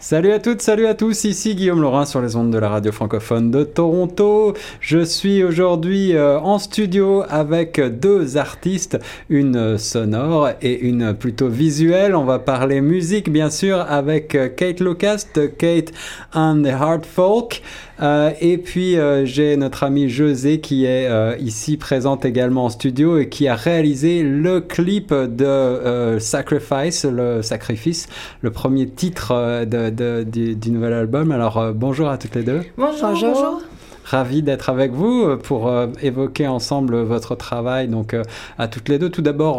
[0.00, 2.92] Salut à toutes, salut à tous, ici Guillaume Laurin sur les ondes de la radio
[2.92, 4.54] francophone de Toronto.
[4.78, 8.96] Je suis aujourd'hui euh, en studio avec deux artistes,
[9.28, 12.14] une sonore et une plutôt visuelle.
[12.14, 15.24] On va parler musique bien sûr avec euh, Kate Lucas
[15.58, 15.92] Kate
[16.32, 17.60] and the Hard Folk.
[18.00, 22.68] Euh, et puis euh, j'ai notre amie José qui est euh, ici présente également en
[22.68, 28.08] studio et qui a réalisé le clip de Sacrifice, le sacrifice,
[28.42, 31.32] le premier titre de, de, du, du, nouvel album.
[31.32, 32.62] Alors bonjour à toutes les deux.
[32.76, 33.10] Bonjour.
[33.10, 33.62] bonjour.
[34.04, 35.70] Ravi d'être avec vous pour
[36.02, 37.88] évoquer ensemble votre travail.
[37.88, 38.16] Donc
[38.56, 39.58] à toutes les deux, tout d'abord,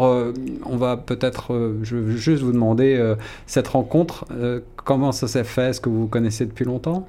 [0.66, 3.14] on va peut-être, je veux juste vous demander
[3.46, 4.24] cette rencontre.
[4.76, 5.70] comment ça s'est fait?
[5.70, 7.06] Est-ce que vous vous connaissez depuis longtemps?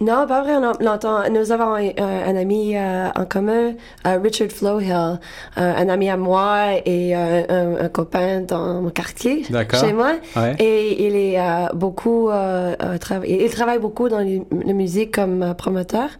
[0.00, 1.28] Non, pas vraiment longtemps.
[1.30, 3.72] Nous avons un, un ami euh, en commun,
[4.06, 5.16] euh, Richard Flowhill, euh,
[5.56, 7.44] un ami à moi et un,
[7.80, 10.12] un, copain dans mon quartier, chez moi.
[10.36, 10.54] Ouais.
[10.60, 11.40] Et il est
[11.74, 16.10] beaucoup, il travaille beaucoup dans la musique comme promoteur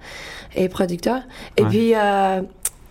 [0.57, 1.21] et producteur.
[1.57, 1.69] Et ouais.
[1.69, 1.95] puis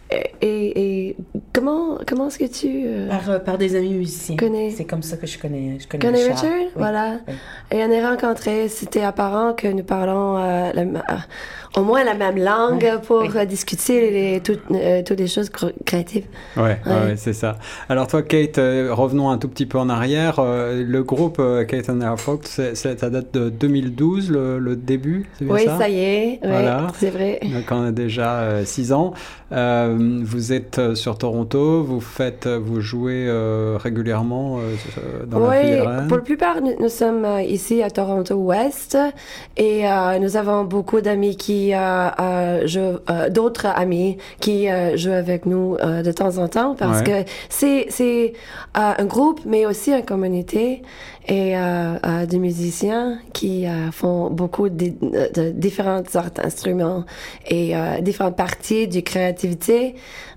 [0.09, 1.17] et, et,
[1.53, 2.83] comment, comment est-ce que tu...
[2.85, 4.37] Euh, par, euh, par, des amis musiciens.
[4.37, 4.69] Connais...
[4.71, 6.43] C'est comme ça que je connais, je connais, connais Richard.
[6.43, 6.71] Richard?
[6.75, 7.17] Voilà.
[7.27, 7.33] Oui.
[7.71, 8.69] Et on est rencontrés.
[8.69, 11.17] C'était apparent que nous parlons euh, la, euh,
[11.75, 12.99] au moins la même langue oui.
[13.05, 13.47] pour oui.
[13.47, 15.49] discuter les, toutes, euh, toutes les choses
[15.85, 16.25] créatives.
[16.55, 16.91] Ouais, ouais.
[16.91, 17.57] ouais c'est ça.
[17.89, 20.39] Alors toi, Kate, revenons un tout petit peu en arrière.
[20.41, 25.53] le groupe Kate and Air Folk, ça date de 2012, le, le début, c'est bien
[25.53, 25.73] oui, ça?
[25.73, 26.39] Oui, ça y est.
[26.43, 26.87] Voilà.
[26.97, 27.39] c'est vrai.
[27.43, 29.13] Donc on a déjà 6 ans.
[29.51, 35.49] Euh, vous êtes euh, sur Toronto, vous faites, euh, vous jouez euh, régulièrement euh, dans
[35.49, 38.97] oui, la ville pour la plupart, nous, nous, sommes ici à Toronto Ouest
[39.55, 39.83] et
[40.19, 41.71] nous avons beaucoup d'amis qui
[43.31, 47.23] d'autres amis qui jouent avec nous de temps en temps parce ouais.
[47.23, 48.33] que c'est c'est
[48.73, 50.81] un groupe mais aussi une communauté
[51.27, 54.93] et euh, euh, des musiciens qui euh, font beaucoup de,
[55.33, 57.03] de, différentes sortes d'instruments
[57.45, 59.95] et euh, différentes parties de créativité,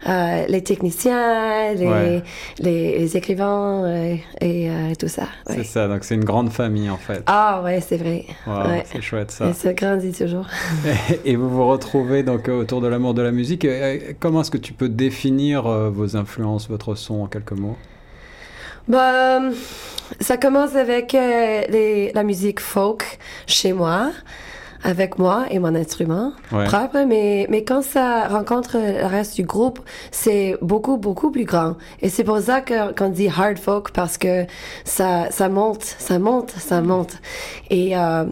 [0.08, 2.22] euh, les techniciens, les, ouais.
[2.58, 5.22] les, les, écrivains et, et tout ça.
[5.48, 5.56] Ouais.
[5.56, 7.22] C'est ça, donc c'est une grande famille en fait.
[7.26, 8.24] Ah ouais, c'est vrai.
[8.46, 8.82] Wow, ouais.
[8.86, 9.48] C'est chouette ça.
[9.48, 10.46] Et ça grandit toujours.
[11.24, 13.66] et vous vous retrouvez donc autour de l'amour de la musique.
[14.18, 17.76] Comment est-ce que tu peux définir vos influences, votre son en quelques mots?
[18.90, 19.40] Bah,
[20.20, 24.10] ça commence avec euh, les, la musique folk chez moi,
[24.82, 26.64] avec moi et mon instrument ouais.
[26.64, 29.78] propre, mais, mais quand ça rencontre le reste du groupe,
[30.10, 31.76] c'est beaucoup, beaucoup plus grand.
[32.02, 34.44] Et c'est pour ça qu'on dit hard folk, parce que
[34.84, 37.14] ça, ça monte, ça monte, ça monte.
[37.70, 38.24] Et euh,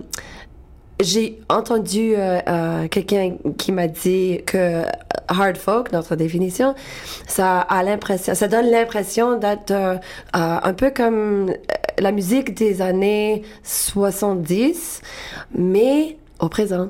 [1.01, 4.83] j'ai entendu euh, euh, quelqu'un qui m'a dit que
[5.29, 6.75] hard folk, notre définition,
[7.27, 9.97] ça a l'impression, ça donne l'impression d'être euh,
[10.33, 11.53] un peu comme
[11.99, 15.03] la musique des années 70,
[15.55, 16.89] mais au présent.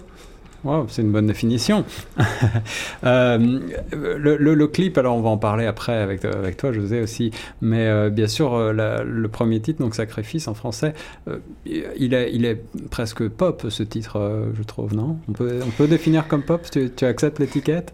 [0.88, 1.84] C'est une bonne définition.
[3.04, 3.60] euh,
[3.92, 7.30] le, le, le, clip, alors on va en parler après avec, avec toi, José aussi,
[7.60, 8.72] mais euh, bien sûr, euh,
[9.04, 10.94] le premier titre, donc Sacrifice en français,
[11.28, 15.18] euh, il, est, presque pop ce titre, euh, je trouve, non?
[15.28, 16.66] On peut, on définir comme pop?
[16.70, 17.92] Tu acceptes l'étiquette?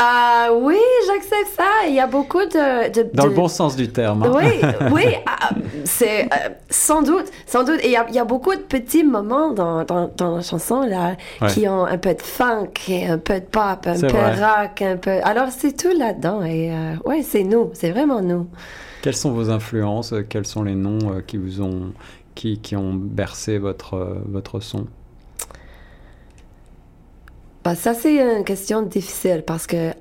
[0.00, 1.86] Euh, oui, j'accepte ça.
[1.88, 2.92] Il y a beaucoup de...
[2.92, 3.28] de Dans de...
[3.30, 4.22] le bon sens du terme.
[4.22, 4.32] Hein?
[4.32, 4.60] Oui,
[4.92, 5.04] oui,
[5.84, 7.80] c'est euh, sans doute, sans doute.
[7.82, 10.42] Et il y, a, il y, a, beaucoup de petits moments dans, dans, dans la
[10.42, 11.48] chanson là ouais.
[11.48, 14.34] qui ont un peu de funk, et un peu de pop, un peu vrai.
[14.34, 15.18] rock, un peu...
[15.24, 16.44] Alors c'est tout là-dedans.
[16.44, 18.46] Et euh, ouais, c'est nous, c'est vraiment nous.
[19.02, 20.14] Quelles sont vos influences?
[20.28, 21.92] Quels sont les noms euh, qui vous ont...
[22.36, 24.86] Qui, qui ont bercé votre, votre son?
[27.64, 29.92] Bah, ça, c'est une question difficile parce que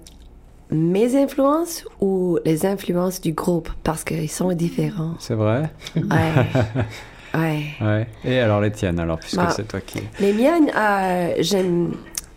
[0.69, 5.15] mes influences ou les influences du groupe, parce qu'ils sont différents.
[5.19, 5.69] C'est vrai?
[5.95, 6.03] Ouais.
[7.33, 7.65] ouais.
[7.81, 8.07] ouais.
[8.25, 9.99] Et alors les tiennes, alors, puisque bah, c'est toi qui...
[10.19, 11.93] Les miennes, euh, j'aime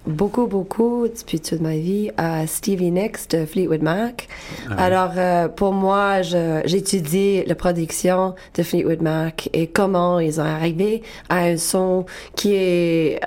[0.07, 4.29] beaucoup, beaucoup, depuis toute ma vie, euh, Stevie Nicks de Fleetwood Mac.
[4.67, 4.83] Ah ouais.
[4.83, 11.03] Alors, euh, pour moi, j'étudie la production de Fleetwood Mac et comment ils ont arrivé
[11.29, 13.21] à un son qui est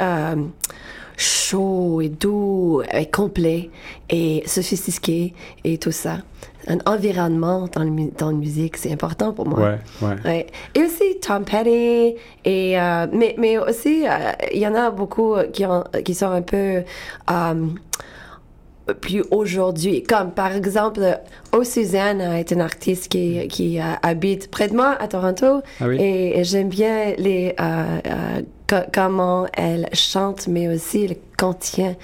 [1.18, 3.70] chaud et doux et complet
[4.10, 5.34] et sophistiqué
[5.64, 6.18] et tout ça.
[6.68, 9.60] Un environnement dans, le, dans la musique, c'est important pour moi.
[9.60, 10.16] Ouais, ouais.
[10.24, 10.48] ouais.
[10.76, 12.16] Et aussi Tom Petty,
[12.46, 16.32] et, euh, mais, mais aussi, il euh, y en a beaucoup qui, ont, qui sont
[16.32, 16.84] un peu...
[17.30, 17.76] Um,
[19.00, 20.04] plus aujourd'hui.
[20.04, 21.20] Comme par exemple,
[21.54, 25.88] O Suzanne est une artiste qui, qui uh, habite près de moi à Toronto ah
[25.88, 25.98] oui?
[26.02, 27.62] et, et j'aime bien les uh,
[28.06, 28.44] uh,
[28.94, 31.96] comment elle chante, mais aussi le contient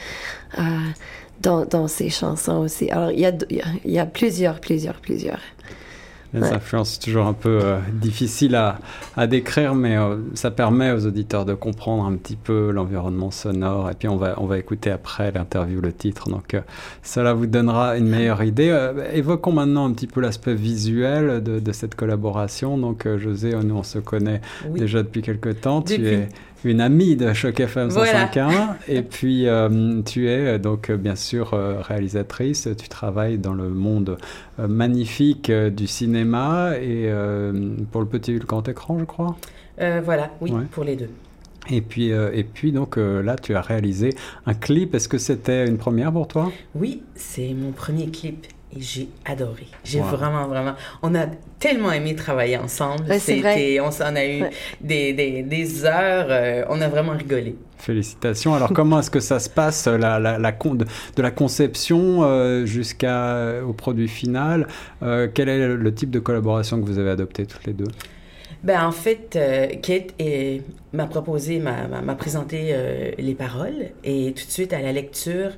[1.42, 2.90] dans, dans ses chansons aussi.
[2.92, 5.40] Alors il y a, il y a plusieurs, plusieurs, plusieurs.
[6.32, 8.78] Les influences, toujours un peu euh, difficile à,
[9.18, 13.90] à, décrire, mais euh, ça permet aux auditeurs de comprendre un petit peu l'environnement sonore.
[13.90, 16.30] Et puis on va, on va écouter après l'interview, le titre.
[16.30, 16.62] Donc euh,
[17.02, 18.92] cela vous donnera une meilleure idée.
[19.12, 22.78] évoquons maintenant un petit peu l'aspect visuel de, de, cette collaboration.
[22.78, 25.82] Donc José, nous on se connaît déjà depuis quelques temps.
[25.82, 26.30] Tu es
[26.64, 28.52] une amie de Choc FM 105.1
[28.88, 29.48] et puis
[30.06, 34.18] tu es donc bien sûr réalisatrice, tu travailles dans le monde
[34.58, 39.36] magnifique du cinéma et euh, pour le petit et le grand écran, je crois.
[39.82, 41.10] Euh, voilà, oui, pour les deux.
[41.70, 44.16] Et puis, euh, et puis donc là, tu as réalisé
[44.46, 44.96] un clip.
[44.96, 46.52] Est-ce que c'était une première pour toi?
[46.76, 49.68] Oui, c'est mon premier clip et j'ai adoré.
[49.84, 50.76] J'ai vraiment, vraiment.
[51.02, 51.26] On a
[51.60, 53.20] tellement aimé travailler ensemble.
[53.20, 54.44] C'était, on s'en a eu
[54.82, 56.66] des, des, des, heures.
[56.70, 57.56] on a vraiment rigolé.
[57.80, 58.54] Félicitations.
[58.54, 63.74] Alors, comment est-ce que ça se passe, la, la, la de la conception euh, jusqu'au
[63.78, 64.68] produit final
[65.02, 67.88] euh, Quel est le type de collaboration que vous avez adopté toutes les deux?
[68.64, 70.14] Ben, en fait, euh, Kate
[70.92, 72.76] m'a proposé, m'a présenté
[73.18, 75.52] les paroles et tout de suite à la lecture,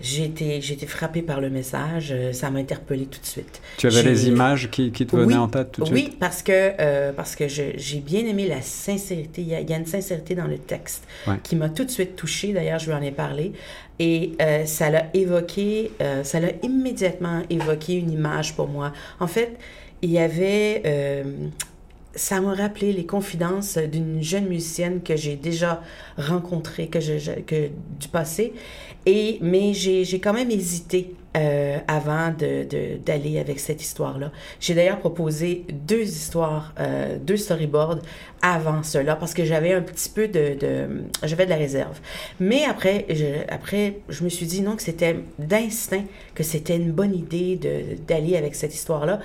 [0.00, 2.08] j'ai été, j'ai été frappée par le message.
[2.10, 3.60] Euh, ça m'a interpellée tout de suite.
[3.78, 5.96] Tu avais les images qui, qui te venaient en tête tout de suite?
[5.96, 9.42] Oui, parce que, euh, parce que j'ai bien aimé la sincérité.
[9.42, 11.04] Il y, a, il y a une sincérité dans le texte
[11.42, 12.52] qui m'a tout de suite touchée.
[12.52, 13.52] D'ailleurs, je lui en ai parlé.
[13.98, 18.92] Et euh, ça l'a évoqué, ça l'a immédiatement évoqué une image pour moi.
[19.20, 19.56] En fait,
[20.02, 20.82] il y avait
[22.16, 25.82] ça m'a rappelé les confidences d'une jeune musicienne que j'ai déjà
[26.16, 27.68] rencontrée, que je, que,
[28.00, 28.52] du passé.
[29.04, 34.32] Et, mais j'ai quand même hésité euh, avant d'aller de, avec cette histoire-là.
[34.58, 37.98] J'ai d'ailleurs proposé deux histoires, euh, deux storyboards
[38.42, 40.88] avant cela parce que j'avais un petit peu de, de
[41.22, 42.00] j'avais de la réserve.
[42.40, 46.04] Mais après, je, après, je me suis dit non que c'était d'instinct
[46.34, 47.60] que c'était une bonne idée
[48.08, 49.20] d'aller avec cette histoire-là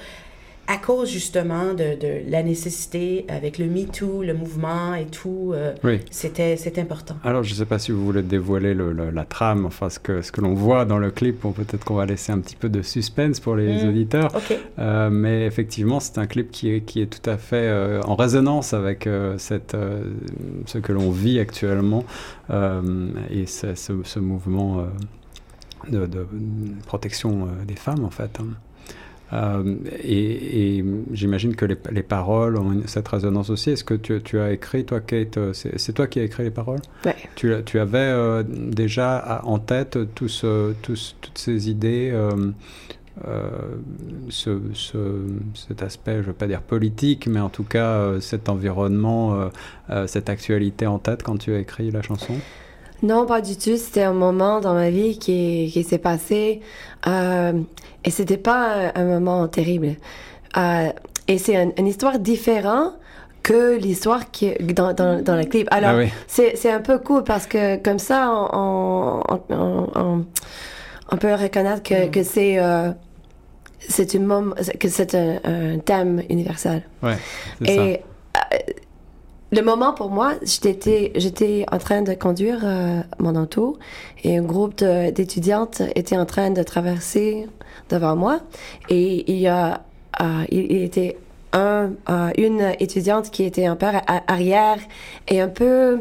[0.71, 5.73] à cause justement de, de, la nécessité avec le MeToo, le mouvement et tout, euh,
[5.83, 5.99] oui.
[6.09, 7.15] c'était important.
[7.25, 10.21] Alors, je ne sais pas si vous voulez dévoiler le, la trame, enfin ce que,
[10.21, 12.81] ce que l'on voit dans le clip, peut-être qu'on va laisser un petit peu de
[12.81, 13.89] suspense pour les mm.
[13.89, 14.31] auditeurs.
[14.79, 18.15] Euh, mais effectivement, c'est un clip qui est, qui est tout à fait euh, en
[18.15, 19.75] résonance avec cette,
[20.65, 22.05] ce que l'on vit actuellement
[22.49, 24.85] et ce, ce, ce mouvement
[25.89, 26.25] de, de,
[26.85, 28.39] protection des femmes, en fait.
[28.39, 28.47] Hein.
[29.33, 33.71] Euh, et, j'imagine que les, paroles ont cette résonance aussi.
[33.71, 36.51] Est-ce que tu, tu, as écrit, toi, Kate, euh, c'est toi qui as écrit les
[36.51, 36.81] paroles?
[37.05, 37.11] Oui.
[37.35, 40.45] Tu, tu, avais euh, déjà en tête tous,
[40.81, 42.13] toutes ces idées
[44.29, 44.97] ce, ce,
[45.53, 49.49] cet aspect, je ne veux pas dire politique, mais en tout cas cet environnement,
[50.07, 52.33] cette actualité en tête quand tu as écrit la chanson?
[53.03, 53.77] Non, pas du tout.
[53.77, 56.61] C'était un moment dans ma vie qui, qui s'est passé
[57.07, 57.53] euh,
[58.03, 59.95] et c'était pas un, moment terrible.
[60.57, 60.91] Euh,
[61.27, 62.93] et c'est une histoire différente
[63.43, 65.67] que l'histoire qui dans, dans, dans le clip.
[65.71, 70.25] Alors, ah c'est un peu cool parce que comme ça, on, on,
[71.11, 72.11] on, peut reconnaître que, mm.
[72.11, 72.59] que c'est...
[72.59, 72.91] Euh,
[73.87, 76.83] c'est une que c'est un, un, thème universel.
[77.01, 77.17] Ouais,
[77.65, 78.41] et ça.
[78.53, 78.57] Euh,
[79.51, 83.77] le moment pour moi, j'étais j'étais en train de conduire euh, mon auto
[84.23, 87.47] et un groupe d'étudiantes était en train de traverser
[87.89, 88.39] devant moi
[88.89, 89.81] et il y a
[90.21, 91.17] euh, il, était
[91.51, 93.87] un euh, une étudiante qui était un peu
[94.27, 94.77] arrière
[95.27, 95.99] et un peu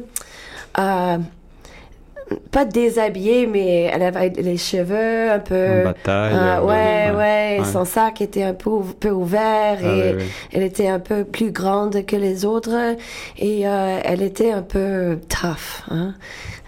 [2.50, 5.80] pas déshabillée, mais elle avait les cheveux un peu.
[5.80, 6.34] En bataille.
[6.34, 10.16] Euh, ouais, ouais, Son sac était un peu, peu ouvert ah, et
[10.52, 12.96] elle était un peu plus grande que les autres
[13.38, 15.84] et euh, elle était un peu tough.
[15.90, 16.14] Hein?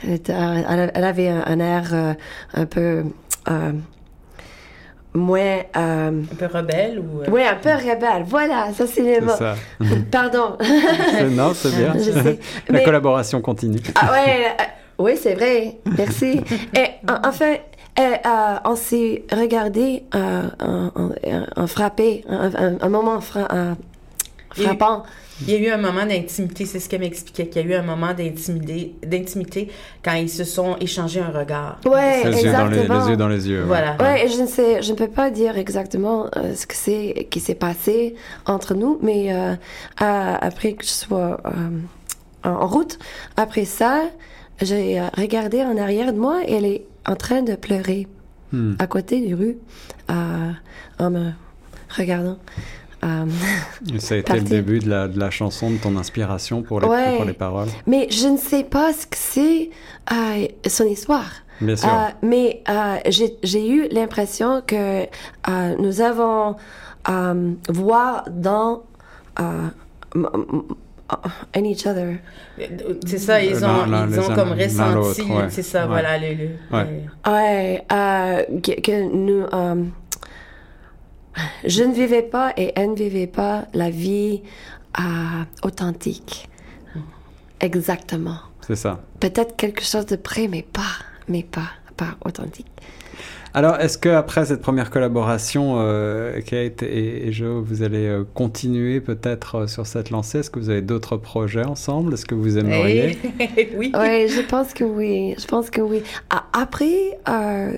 [0.04, 2.14] Elle, était, elle, avait un, air euh,
[2.54, 3.04] un peu.
[5.14, 9.32] moins un peu rebelle ou ouais un peu rebelle voilà ça c'est les mots
[10.10, 10.56] pardon
[11.32, 11.92] non c'est bien
[12.70, 14.56] la collaboration continue ah ouais
[14.98, 15.78] oui, c'est vrai.
[15.96, 16.40] Merci.
[16.76, 17.62] Et en, fait,
[17.98, 20.48] euh, on s'est regardé euh,
[21.56, 23.74] en, frappé, un, moment euh,
[24.54, 25.02] frappant.
[25.42, 27.74] Il y a eu un moment d'intimité, c'est ce qu'elle m'expliquait, qu'il y a eu
[27.74, 29.68] un moment d'intimité
[30.02, 31.80] quand ils se sont échangés un regard.
[31.84, 32.68] Oui, exactement.
[32.68, 33.64] Les, les, yeux dans les yeux.
[33.66, 33.96] Voilà.
[34.00, 37.56] Ouais, je ne sais, je ne peux pas dire exactement ce que c'est qui s'est
[37.56, 38.14] passé
[38.46, 39.34] entre nous, mais
[39.98, 41.40] après que je sois
[42.44, 42.98] en route,
[43.36, 44.04] après ça,
[44.60, 48.06] j'ai euh, regardé en arrière de moi et elle est en train de pleurer
[48.52, 48.74] hmm.
[48.78, 49.56] à côté du rue
[50.10, 50.50] euh,
[50.98, 51.30] en me
[51.96, 52.38] regardant.
[53.04, 53.26] Euh,
[53.98, 57.16] ça a été le début de la, de la, chanson, de ton inspiration pour les,
[57.16, 57.68] pour les paroles.
[57.86, 59.70] Mais je ne sais pas ce que c'est
[60.68, 61.30] son histoire.
[61.60, 61.90] Bien sûr.
[62.22, 62.62] mais
[63.04, 65.06] j'ai eu l'impression que
[65.80, 66.56] nous avons
[67.68, 68.84] voir dans
[71.54, 72.18] and each other.
[73.06, 76.18] C'est ça, ils ont, ils ont comme ressenti, c'est ça, voilà.
[76.18, 79.84] Le, le, ouais, euh, que, nous, euh,
[81.64, 84.42] je ne vivais pas et elle ne vivait pas la vie
[84.98, 85.02] euh,
[85.62, 86.48] authentique.
[87.60, 88.38] Exactement.
[88.66, 89.00] C'est ça.
[89.20, 90.82] Peut-être quelque chose de près, mais pas,
[91.28, 92.66] mais pas, pas authentique.
[93.54, 99.02] Alors, est-ce que après cette première collaboration, euh, Kate et, Joe, vous allez euh, continuer
[99.02, 100.38] peut-être euh, sur cette lancée?
[100.38, 102.14] Est-ce que vous avez d'autres projets ensemble?
[102.14, 103.18] Est-ce que vous aimeriez?
[103.76, 103.92] Oui.
[104.02, 105.34] Oui, je pense que oui.
[105.38, 106.02] Je pense que oui.
[106.52, 107.18] Après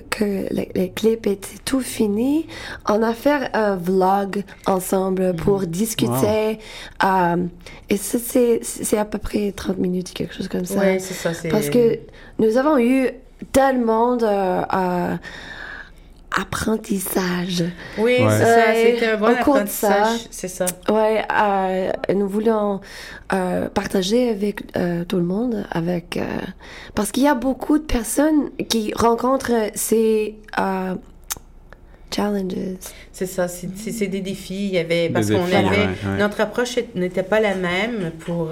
[0.09, 2.47] que les, clips étaient tout finis,
[2.87, 5.65] on a fait un vlog ensemble pour mm.
[5.65, 6.59] discuter.
[7.89, 10.79] et c'est à peu près 30 minutes, quelque chose comme ça.
[10.79, 11.31] Oui, c'est ça.
[11.49, 11.99] Parce que
[12.39, 13.09] nous avons eu
[13.51, 14.25] tellement de
[16.39, 17.63] apprentissage.
[17.97, 20.65] Oui, c'est ça, c'était un bon apprentissage, c'est ça.
[20.89, 22.81] Oui, euh, nous voulons
[23.33, 26.19] euh, partager avec euh, tout le monde, avec
[26.93, 30.35] parce qu'il y a beaucoup de personnes qui rencontrent ces
[32.13, 32.77] challenges.
[33.11, 34.67] C'est ça, c'est des défis.
[34.67, 38.51] Il y avait parce qu'on avait notre approche n'était pas la même pour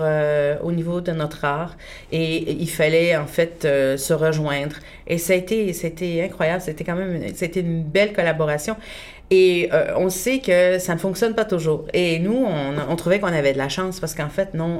[0.64, 1.76] au niveau de notre art
[2.12, 4.76] et il fallait en fait se rejoindre.
[5.08, 6.62] Et ça a été, c'était incroyable.
[6.62, 8.76] C'était quand même, c'était une belle collaboration.
[9.32, 11.86] Et euh, on sait que ça ne fonctionne pas toujours.
[11.94, 12.46] Et nous,
[12.90, 14.80] on, trouvait qu'on avait de la chance parce qu'en fait, non,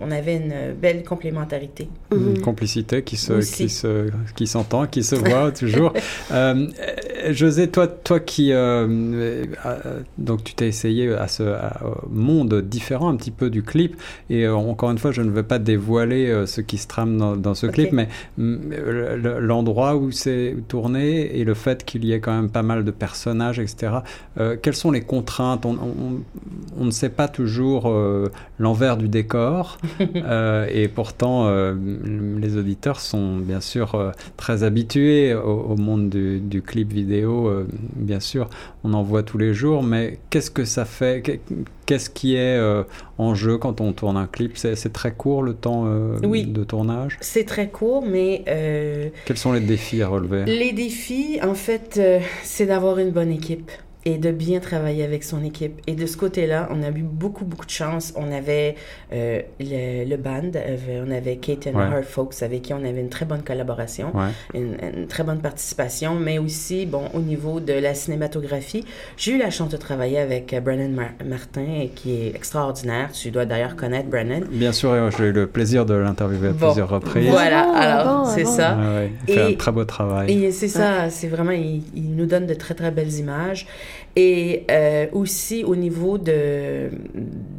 [0.00, 1.88] on, avait une belle complémentarité.
[2.12, 2.40] Une mhm.
[2.40, 5.92] complicité qui se, qui se, qui s'entend, qui se voit toujours.
[6.32, 6.66] Euh,
[7.30, 9.44] José, toi, toi qui, euh,
[10.18, 11.54] donc tu t'es essayé à ce
[12.10, 13.96] monde différent un petit peu du clip.
[14.28, 17.66] Et encore une fois, je ne veux pas dévoiler ce qui se trame dans, ce
[17.66, 18.58] clip, mais mm,
[19.40, 22.90] l'endroit où c'est tourné et le fait qu'il y ait quand même pas mal de
[22.90, 29.08] personnages, etc euh, quelles sont les contraintes on, ne sait pas toujours euh, l'envers du
[29.08, 29.78] décor,
[30.16, 37.52] euh, et pourtant les auditeurs sont bien sûr très habitués au, monde du, clip vidéo.
[37.96, 38.48] bien sûr,
[38.84, 41.40] on en voit tous les jours, mais qu'est-ce que ça fait?
[41.88, 42.60] Qu'est-ce qui est
[43.16, 44.58] en jeu quand on tourne un clip?
[44.58, 47.16] C'est très court le temps de tournage?
[47.22, 48.42] C'est très court, mais...
[49.24, 50.44] Quels sont les défis à relever?
[50.44, 51.98] Les défis, en fait,
[52.42, 53.70] c'est d'avoir une bonne équipe
[54.04, 55.80] et de bien travailler avec son équipe.
[55.86, 58.12] Et de ce côté-là, on a eu beaucoup, beaucoup de chance.
[58.16, 58.76] On avait
[59.12, 63.08] euh, le, band, euh, on avait Kate and Her Folks avec qui on avait une
[63.08, 64.12] très bonne collaboration,
[64.54, 68.84] une, très bonne participation, mais aussi, bon, au niveau de la cinématographie,
[69.16, 73.10] j'ai eu la chance de travailler avec euh, Brennan Martin, qui est extraordinaire.
[73.12, 74.44] Tu dois d'ailleurs connaître Brennan.
[74.50, 77.28] Bien sûr, j'ai eu le plaisir de l'interviewer à plusieurs reprises.
[77.28, 78.78] Voilà, ah, alors, c'est ça.
[79.26, 80.32] il fait un très beau travail.
[80.44, 83.66] Et c'est ça, c'est vraiment, il, il nous donne de très, très belles images.
[84.16, 86.90] Et euh, aussi au niveau de,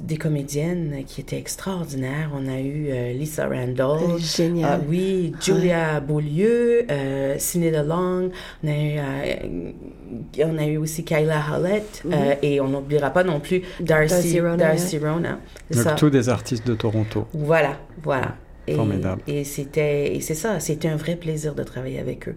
[0.03, 4.19] des comédiennes qui étaient extraordinaires, on a eu euh, Lisa Randall.
[4.19, 4.69] Génial.
[4.74, 8.31] Ah oui, Julia Beaulieu, euh, Cindy DeLong.
[8.63, 12.03] On a eu, euh, on a eu aussi Kyla Hallett.
[12.03, 12.13] Mhm.
[12.41, 15.39] et on n'oubliera pas non plus Darcy, Darcy Rona.
[15.71, 17.27] Donc, tous des artistes de Toronto.
[17.33, 18.36] Voilà, voilà.
[18.67, 19.21] Et, Formidable.
[19.27, 22.36] Et c'était, et c'est ça, c'était un vrai plaisir de travailler avec eux.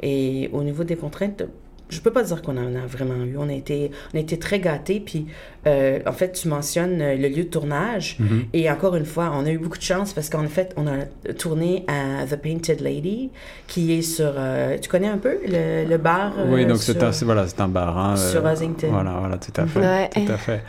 [0.00, 1.44] Et au niveau des contraintes,
[1.92, 3.36] je peux pas dire qu'on en a vraiment eu.
[3.36, 5.00] On a été, on a été très gâtés.
[5.04, 5.26] Puis,
[5.66, 8.16] euh, en fait, tu mentionnes euh, le lieu de tournage.
[8.20, 8.44] Mm-hmm.
[8.54, 11.32] Et encore une fois, on a eu beaucoup de chance parce qu'en fait, on a
[11.34, 13.30] tourné à The Painted Lady,
[13.66, 14.32] qui est sur.
[14.36, 17.98] Euh, tu connais un peu le, bar Oui, donc c'est un, voilà, un bar.
[17.98, 18.88] Hein, sur Ossington.
[18.90, 20.10] Voilà, voilà, tout à fait.
[20.14, 20.62] Tout à fait.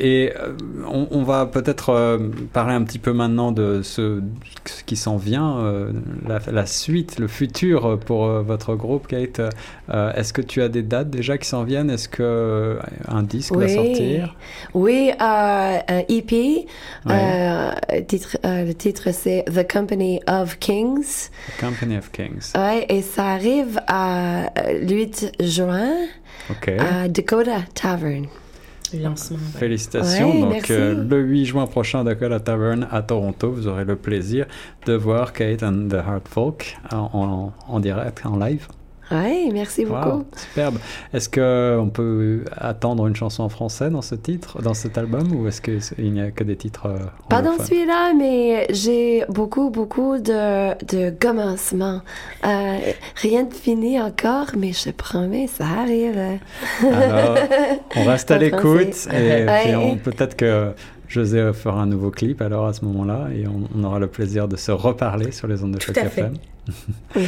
[0.00, 0.32] et
[0.86, 2.18] on, on va peut-être
[2.52, 4.20] parler un petit peu maintenant de ce,
[4.66, 5.90] ce qui s'en vient,
[6.28, 9.40] la, la, suite, le futur pour votre groupe, Kate.
[9.92, 11.90] Euh, est-ce que tu as des dates déjà qui s'en viennent?
[11.90, 12.78] Est-ce que euh,
[13.08, 14.36] un disque va sortir?
[14.74, 16.66] Oui, euh, un EP.
[17.06, 21.30] le titre c'est The Company of Kings.
[21.56, 22.52] The Company of Kings.
[22.54, 24.50] Oui, et ça arrive à
[24.82, 25.92] 8 juin
[26.78, 28.26] à Dakota Tavern.
[28.92, 29.38] Lancement.
[29.56, 30.40] Félicitations.
[30.40, 34.46] Donc, le 8 juin prochain, Dakota Tavern à Toronto, vous aurez le plaisir
[34.84, 38.66] de voir Kate and the Heart Folk en, en direct, en live.
[39.10, 40.24] Oui, merci beaucoup.
[40.36, 40.78] superbe.
[41.12, 45.48] Est-ce qu'on peut attendre une chanson en français dans ce titre, dans cet album, ou
[45.48, 46.98] est-ce qu'il n'y a que des titres euh,
[47.28, 52.00] Pas dans celui-là, mais j'ai beaucoup, beaucoup de, de commencements.
[52.46, 52.78] Euh,
[53.16, 56.38] rien de fini encore, mais je promets, ça arrive.
[56.82, 57.36] Alors,
[57.96, 60.72] on reste à l'écoute et puis peut-être que
[61.10, 64.54] José fera un nouveau clip alors à ce moment-là et on, aura le plaisir de
[64.54, 66.34] se reparler sur les ondes de Choc FM.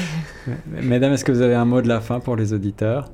[0.68, 3.10] Mesdames, est-ce que vous avez un mot de la fin pour les auditeurs?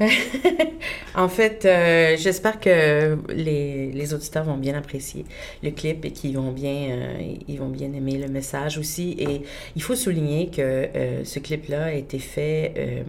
[1.14, 5.26] en fait, euh, j'espère que les, les, auditeurs vont bien apprécier
[5.62, 9.16] le clip et qu'ils vont bien, euh, ils vont bien aimer le message aussi.
[9.18, 9.42] Et
[9.76, 13.04] il faut souligner que euh, ce clip-là a été fait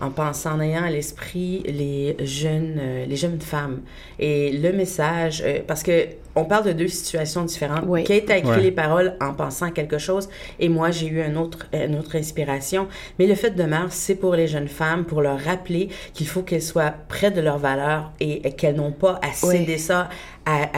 [0.00, 3.80] en pensant, en ayant à l'esprit les jeunes, les jeunes femmes
[4.20, 6.06] et le message, parce que
[6.38, 7.84] on parle de deux situations différentes.
[8.04, 10.28] Kate a écrit les paroles en pensant à quelque chose
[10.58, 12.88] et moi, j'ai eu un autre, une autre inspiration.
[13.18, 16.42] Mais le fait de Mars, c'est pour les jeunes femmes, pour leur rappeler qu'il faut
[16.42, 20.08] qu'elles soient près de leurs valeurs et, qu'elles n'ont pas à céder ça,
[20.46, 20.68] à,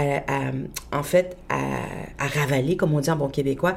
[0.93, 3.77] en fait, à, ravaler, comme on dit en bon québécois,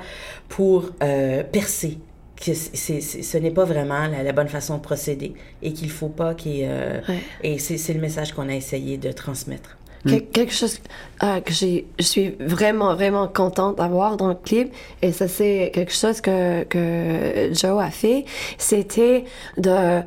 [0.50, 1.98] pour euh, percer
[2.36, 6.66] que ce n'est pas vraiment la, bonne façon de procéder et qu'il faut pas qu'il
[6.66, 7.00] euh,
[7.42, 9.78] et c'est le message qu'on a essayé de transmettre.
[10.06, 10.20] Mm.
[10.34, 10.80] quelque chose
[11.24, 15.94] euh, que je suis vraiment, vraiment contente d'avoir dans le clip, et ça c'est quelque
[15.94, 18.26] chose que, que Joe a fait,
[18.58, 19.24] c'était
[19.58, 20.02] de euh,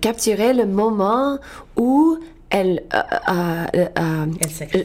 [0.00, 1.38] capturer le moment
[1.76, 2.18] où
[2.50, 4.26] elle, euh,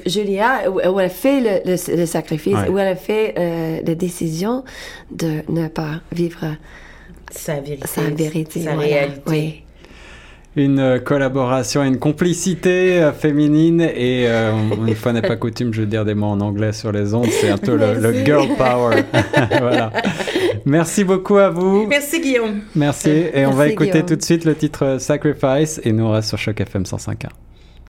[0.05, 3.33] Julia, où, elle fait le, sacrifice, où elle a fait
[3.85, 4.63] la décision
[5.11, 6.45] de ne pas vivre
[7.31, 9.21] sa vérité, sa, vérité, sa réalité.
[9.25, 9.64] Oui
[10.55, 14.53] une euh, collaboration, une complicité euh, féminine et euh,
[14.87, 17.27] une fois n'est pas coutume, je veux dire des mots en anglais sur les ondes,
[17.29, 19.03] c'est un peu le, girl power.
[19.59, 19.91] voilà.
[20.65, 21.85] Merci beaucoup à vous.
[21.87, 22.61] Merci Guillaume.
[22.75, 26.29] Merci et on va écouter tout de suite le titre Sacrifice et nous on reste
[26.29, 27.27] sur Choc FM 105.1.